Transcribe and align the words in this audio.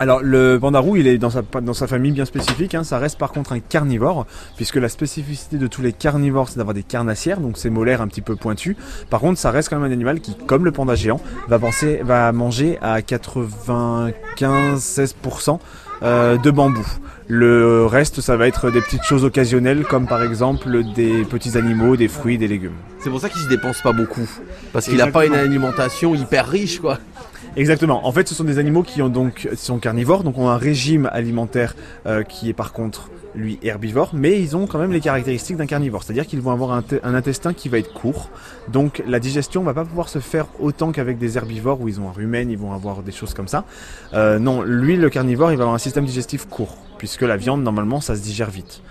Alors 0.00 0.20
le 0.22 0.58
pandarou, 0.58 0.96
il 0.96 1.06
est 1.06 1.18
dans 1.18 1.28
sa, 1.28 1.42
dans 1.42 1.74
sa 1.74 1.86
famille 1.86 2.12
bien 2.12 2.24
spécifique, 2.24 2.74
hein. 2.74 2.84
ça 2.84 2.98
reste 2.98 3.18
par 3.18 3.32
contre 3.32 3.52
un 3.52 3.60
carnivore, 3.60 4.26
puisque 4.56 4.76
la 4.76 4.88
spécificité 4.88 5.58
de 5.58 5.66
tous 5.66 5.82
les 5.82 5.92
carnivores 5.92 6.48
c'est 6.48 6.56
d'avoir 6.56 6.72
des 6.72 6.82
carnassières, 6.82 7.38
donc 7.38 7.58
c'est 7.58 7.68
molaires 7.68 8.00
un 8.00 8.08
petit 8.08 8.22
peu 8.22 8.34
pointus. 8.34 8.76
Par 9.10 9.20
contre 9.20 9.38
ça 9.38 9.50
reste 9.50 9.68
quand 9.68 9.78
même 9.78 9.90
un 9.90 9.92
animal 9.92 10.20
qui, 10.20 10.34
comme 10.34 10.64
le 10.64 10.72
panda 10.72 10.94
géant, 10.94 11.20
va, 11.48 11.58
penser, 11.58 12.00
va 12.02 12.32
manger 12.32 12.78
à 12.80 13.00
95-16% 13.00 15.58
euh, 16.02 16.38
de 16.38 16.50
bambou. 16.50 16.86
Le 17.28 17.84
reste, 17.84 18.22
ça 18.22 18.38
va 18.38 18.48
être 18.48 18.70
des 18.70 18.80
petites 18.80 19.04
choses 19.04 19.24
occasionnelles, 19.24 19.84
comme 19.84 20.06
par 20.06 20.22
exemple 20.22 20.82
des 20.94 21.24
petits 21.24 21.58
animaux, 21.58 21.96
des 21.96 22.08
fruits, 22.08 22.38
des 22.38 22.48
légumes. 22.48 22.72
C'est 23.00 23.10
pour 23.10 23.20
ça 23.20 23.28
qu'il 23.28 23.42
se 23.42 23.48
dépense 23.48 23.82
pas 23.82 23.92
beaucoup. 23.92 24.26
Parce 24.72 24.86
qu'il 24.86 24.96
n'a 24.96 25.08
pas 25.08 25.26
une 25.26 25.34
alimentation 25.34 26.14
hyper 26.14 26.48
riche, 26.48 26.80
quoi. 26.80 26.98
Exactement. 27.56 28.06
En 28.06 28.12
fait, 28.12 28.28
ce 28.28 28.34
sont 28.34 28.44
des 28.44 28.58
animaux 28.58 28.82
qui 28.82 29.00
sont 29.56 29.78
carnivores, 29.78 30.22
donc 30.22 30.38
ont 30.38 30.48
un 30.48 30.56
régime 30.56 31.08
alimentaire 31.12 31.74
euh, 32.06 32.22
qui 32.22 32.48
est 32.48 32.52
par 32.52 32.72
contre 32.72 33.10
lui 33.34 33.58
herbivore, 33.62 34.10
mais 34.12 34.40
ils 34.40 34.56
ont 34.56 34.66
quand 34.66 34.78
même 34.78 34.92
les 34.92 35.00
caractéristiques 35.00 35.56
d'un 35.56 35.66
carnivore, 35.66 36.02
c'est-à-dire 36.02 36.26
qu'ils 36.26 36.40
vont 36.40 36.50
avoir 36.50 36.72
un, 36.72 37.14
intestin 37.14 37.52
qui 37.52 37.68
va 37.68 37.78
être 37.78 37.92
court, 37.92 38.28
donc 38.68 39.02
la 39.06 39.20
digestion 39.20 39.62
va 39.62 39.72
pas 39.72 39.84
pouvoir 39.84 40.08
se 40.08 40.18
faire 40.18 40.46
autant 40.58 40.90
qu'avec 40.90 41.16
des 41.16 41.36
herbivores 41.36 41.80
où 41.80 41.88
ils 41.88 42.00
ont 42.00 42.08
un 42.08 42.12
rumen, 42.12 42.50
ils 42.50 42.58
vont 42.58 42.72
avoir 42.72 43.02
des 43.02 43.12
choses 43.12 43.34
comme 43.34 43.46
ça. 43.46 43.64
Euh, 44.14 44.40
non, 44.40 44.62
lui 44.62 44.96
le 44.96 45.10
carnivore, 45.10 45.52
il 45.52 45.56
va 45.56 45.62
avoir 45.62 45.74
un 45.74 45.78
système 45.78 46.06
digestif 46.06 46.46
court, 46.46 46.76
puisque 46.98 47.22
la 47.22 47.36
viande 47.36 47.62
normalement 47.62 48.00
ça 48.00 48.16
se 48.16 48.22
digère 48.22 48.50
vite 48.50 48.82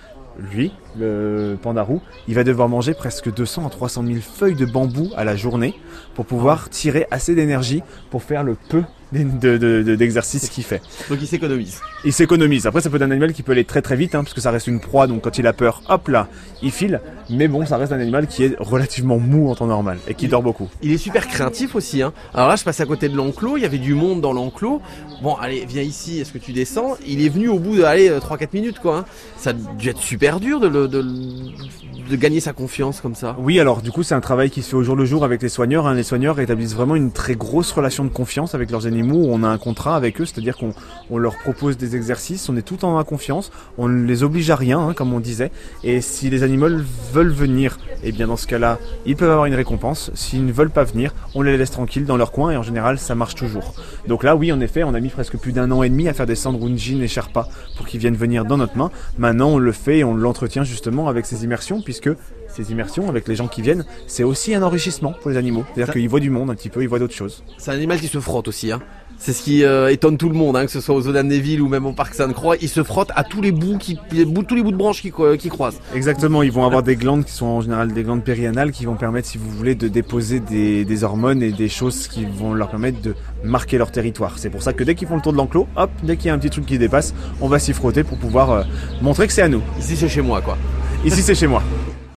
lui, 0.51 0.71
le 0.97 1.57
pandarou, 1.61 2.01
il 2.27 2.35
va 2.35 2.43
devoir 2.43 2.69
manger 2.69 2.93
presque 2.93 3.33
200 3.33 3.67
à 3.67 3.69
300 3.69 4.03
000 4.05 4.19
feuilles 4.21 4.55
de 4.55 4.65
bambou 4.65 5.09
à 5.15 5.23
la 5.23 5.35
journée 5.35 5.79
pour 6.15 6.25
pouvoir 6.25 6.69
tirer 6.69 7.07
assez 7.11 7.35
d'énergie 7.35 7.83
pour 8.09 8.23
faire 8.23 8.43
le 8.43 8.55
peu 8.55 8.83
d'exercice 9.11 10.41
de, 10.43 10.47
de, 10.47 10.51
qu'il 10.51 10.63
fait. 10.63 10.81
Donc 11.09 11.19
il 11.21 11.27
s'économise. 11.27 11.79
Il 12.05 12.13
s'économise. 12.13 12.67
Après, 12.67 12.81
ça 12.81 12.89
peut 12.89 12.97
être 12.97 13.03
un 13.03 13.11
animal 13.11 13.33
qui 13.33 13.43
peut 13.43 13.51
aller 13.51 13.65
très 13.65 13.81
très 13.81 13.95
vite, 13.95 14.15
hein, 14.15 14.23
parce 14.23 14.33
que 14.33 14.41
ça 14.41 14.51
reste 14.51 14.67
une 14.67 14.79
proie, 14.79 15.07
donc 15.07 15.23
quand 15.23 15.37
il 15.37 15.47
a 15.47 15.53
peur, 15.53 15.81
hop 15.89 16.07
là, 16.07 16.27
il 16.61 16.71
file. 16.71 17.01
Mais 17.29 17.47
bon, 17.47 17.65
ça 17.65 17.77
reste 17.77 17.91
un 17.91 17.99
animal 17.99 18.27
qui 18.27 18.43
est 18.43 18.55
relativement 18.59 19.19
mou 19.19 19.49
en 19.49 19.55
temps 19.55 19.67
normal 19.67 19.97
et 20.07 20.13
qui 20.13 20.27
dort 20.27 20.43
beaucoup. 20.43 20.69
Il 20.81 20.91
est 20.91 20.97
super 20.97 21.27
craintif 21.27 21.75
aussi. 21.75 22.01
Hein. 22.01 22.13
Alors 22.33 22.47
là, 22.47 22.55
je 22.55 22.63
passe 22.63 22.79
à 22.79 22.85
côté 22.85 23.09
de 23.09 23.15
l'enclos, 23.15 23.57
il 23.57 23.63
y 23.63 23.65
avait 23.65 23.77
du 23.77 23.93
monde 23.93 24.21
dans 24.21 24.33
l'enclos. 24.33 24.81
Bon, 25.21 25.35
allez, 25.35 25.65
viens 25.67 25.83
ici, 25.83 26.19
est-ce 26.19 26.31
que 26.31 26.37
tu 26.37 26.53
descends? 26.53 26.97
Il 27.05 27.23
est 27.25 27.29
venu 27.29 27.49
au 27.49 27.59
bout 27.59 27.75
de, 27.75 27.83
allez, 27.83 28.09
3-4 28.09 28.47
minutes, 28.53 28.79
quoi. 28.79 28.99
Hein. 28.99 29.05
Ça 29.37 29.51
a 29.51 29.53
dû 29.53 29.89
être 29.89 29.99
super 29.99 30.39
dur 30.39 30.59
de, 30.59 30.67
le, 30.67 30.87
de, 30.87 31.01
de 31.01 32.15
gagner 32.15 32.39
sa 32.39 32.53
confiance 32.53 33.01
comme 33.01 33.15
ça. 33.15 33.35
Oui, 33.39 33.59
alors 33.59 33.81
du 33.81 33.91
coup, 33.91 34.03
c'est 34.03 34.15
un 34.15 34.21
travail 34.21 34.49
qui 34.49 34.61
se 34.61 34.69
fait 34.69 34.75
au 34.75 34.83
jour 34.83 34.95
le 34.95 35.05
jour 35.05 35.23
avec 35.23 35.41
les 35.41 35.49
soigneurs. 35.49 35.87
Hein. 35.87 35.93
Les 35.93 36.03
soigneurs 36.03 36.39
établissent 36.39 36.75
vraiment 36.75 36.95
une 36.95 37.11
très 37.11 37.35
grosse 37.35 37.71
relation 37.71 38.03
de 38.03 38.09
confiance 38.09 38.55
avec 38.55 38.71
leurs 38.71 38.87
animaux. 38.87 38.98
On 39.03 39.43
a 39.43 39.47
un 39.47 39.57
contrat 39.57 39.95
avec 39.95 40.21
eux, 40.21 40.25
c'est-à-dire 40.25 40.57
qu'on 40.57 40.73
on 41.09 41.17
leur 41.17 41.37
propose 41.37 41.77
des 41.77 41.95
exercices, 41.95 42.49
on 42.49 42.57
est 42.57 42.61
tout 42.61 42.85
en 42.85 43.03
confiance, 43.03 43.51
on 43.77 43.87
ne 43.87 44.05
les 44.05 44.23
oblige 44.23 44.49
à 44.49 44.55
rien, 44.55 44.79
hein, 44.79 44.93
comme 44.93 45.13
on 45.13 45.19
disait. 45.19 45.51
Et 45.83 46.01
si 46.01 46.29
les 46.29 46.43
animaux 46.43 46.69
veulent 47.13 47.31
venir, 47.31 47.77
et 48.03 48.09
eh 48.09 48.11
bien 48.11 48.27
dans 48.27 48.37
ce 48.37 48.47
cas-là, 48.47 48.79
ils 49.05 49.15
peuvent 49.15 49.31
avoir 49.31 49.45
une 49.45 49.55
récompense. 49.55 50.11
S'ils 50.13 50.45
ne 50.45 50.51
veulent 50.51 50.69
pas 50.69 50.83
venir, 50.83 51.13
on 51.35 51.41
les 51.41 51.57
laisse 51.57 51.71
tranquilles 51.71 52.05
dans 52.05 52.17
leur 52.17 52.31
coin 52.31 52.51
et 52.51 52.57
en 52.57 52.63
général, 52.63 52.99
ça 52.99 53.15
marche 53.15 53.35
toujours. 53.35 53.73
Donc 54.07 54.23
là, 54.23 54.35
oui, 54.35 54.51
en 54.51 54.59
effet, 54.59 54.83
on 54.83 54.93
a 54.93 54.99
mis 54.99 55.09
presque 55.09 55.37
plus 55.37 55.51
d'un 55.51 55.71
an 55.71 55.83
et 55.83 55.89
demi 55.89 56.07
à 56.07 56.13
faire 56.13 56.25
descendre 56.25 56.65
Unjin 56.65 57.01
et 57.01 57.07
Sherpa 57.07 57.47
pour 57.77 57.85
qu'ils 57.87 57.99
viennent 57.99 58.15
venir 58.15 58.45
dans 58.45 58.57
notre 58.57 58.77
main. 58.77 58.91
Maintenant, 59.17 59.49
on 59.49 59.57
le 59.57 59.71
fait 59.71 59.99
et 59.99 60.03
on 60.03 60.15
l'entretient 60.15 60.63
justement 60.63 61.07
avec 61.07 61.25
ces 61.25 61.43
immersions, 61.43 61.81
puisque 61.81 62.09
ces 62.47 62.71
immersions 62.71 63.09
avec 63.09 63.27
les 63.27 63.35
gens 63.35 63.47
qui 63.47 63.61
viennent, 63.61 63.85
c'est 64.07 64.23
aussi 64.23 64.55
un 64.55 64.63
enrichissement 64.63 65.13
pour 65.13 65.29
les 65.29 65.37
animaux. 65.37 65.63
C'est-à-dire 65.73 65.93
qu'ils 65.93 66.09
voient 66.09 66.19
du 66.19 66.29
monde 66.29 66.49
un 66.49 66.55
petit 66.55 66.69
peu, 66.69 66.81
ils 66.81 66.89
voient 66.89 66.99
d'autres 66.99 67.13
choses. 67.13 67.43
C'est 67.57 67.71
un 67.71 67.75
animal 67.75 67.99
qui 67.99 68.07
se 68.07 68.19
frotte 68.19 68.47
aussi, 68.47 68.71
hein. 68.71 68.81
C'est 69.21 69.33
ce 69.33 69.43
qui 69.43 69.65
euh, 69.65 69.91
étonne 69.91 70.17
tout 70.17 70.29
le 70.29 70.35
monde, 70.35 70.55
hein, 70.55 70.65
que 70.65 70.71
ce 70.71 70.79
soit 70.79 70.95
aux 70.95 71.01
Zodan 71.01 71.23
Neville 71.23 71.61
ou 71.61 71.67
même 71.67 71.85
au 71.85 71.91
parc 71.91 72.13
Sainte-Croix. 72.13 72.55
Ils 72.61 72.69
se 72.69 72.83
frottent 72.83 73.11
à 73.17 73.25
tous 73.25 73.41
les 73.41 73.51
bouts, 73.51 73.77
qui, 73.77 73.97
tous 73.97 74.55
les 74.55 74.63
bouts 74.63 74.71
de 74.71 74.77
branches 74.77 75.01
qui, 75.01 75.11
qui 75.37 75.49
croisent. 75.49 75.81
Exactement, 75.93 76.41
ils 76.41 76.53
vont 76.53 76.65
avoir 76.65 76.83
des 76.83 76.95
glandes 76.95 77.25
qui 77.25 77.33
sont 77.33 77.45
en 77.45 77.59
général 77.59 77.91
des 77.91 78.03
glandes 78.03 78.23
périanales 78.23 78.71
qui 78.71 78.85
vont 78.85 78.95
permettre, 78.95 79.27
si 79.27 79.37
vous 79.37 79.49
voulez, 79.49 79.75
de 79.75 79.89
déposer 79.89 80.39
des, 80.39 80.85
des 80.85 81.03
hormones 81.03 81.43
et 81.43 81.51
des 81.51 81.67
choses 81.67 82.07
qui 82.07 82.23
vont 82.23 82.53
leur 82.53 82.69
permettre 82.69 83.01
de 83.01 83.13
marquer 83.43 83.77
leur 83.77 83.91
territoire. 83.91 84.39
C'est 84.39 84.49
pour 84.49 84.63
ça 84.63 84.71
que 84.71 84.85
dès 84.85 84.95
qu'ils 84.95 85.09
font 85.09 85.17
le 85.17 85.21
tour 85.21 85.33
de 85.33 85.37
l'enclos, 85.37 85.67
hop, 85.75 85.91
dès 86.01 86.15
qu'il 86.15 86.27
y 86.27 86.29
a 86.29 86.33
un 86.33 86.39
petit 86.39 86.49
truc 86.49 86.65
qui 86.65 86.77
dépasse, 86.77 87.13
on 87.41 87.49
va 87.49 87.59
s'y 87.59 87.73
frotter 87.73 88.05
pour 88.05 88.17
pouvoir 88.17 88.51
euh, 88.51 88.63
montrer 89.01 89.27
que 89.27 89.33
c'est 89.33 89.41
à 89.41 89.49
nous. 89.49 89.61
Ici 89.79 89.97
c'est 89.97 90.07
chez 90.07 90.21
moi 90.21 90.39
quoi. 90.39 90.57
Ici 91.03 91.21
c'est 91.21 91.35
chez 91.35 91.47
moi. 91.47 91.61